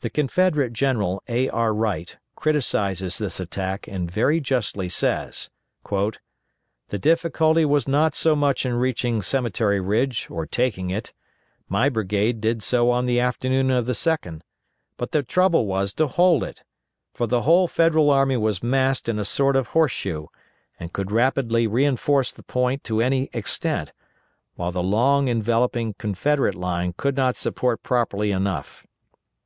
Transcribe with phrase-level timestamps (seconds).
[0.00, 1.48] The Confederate General A.
[1.48, 1.72] R.
[1.72, 5.48] Wright criticises this attack and very justly says,
[5.90, 6.18] "The
[6.98, 11.14] difficulty was not so much in reaching Cemetery Ridge or taking it.
[11.70, 14.42] My brigade did so on the afternoon of the 2d,
[14.98, 16.64] but the trouble was to hold it,
[17.14, 20.28] for the whole Federal army was massed in a sort of horse shoe,
[20.78, 23.94] and could rapidly reinforce the point to any extent;
[24.54, 28.84] while the long enveloping Confederate line could not support promptly enough."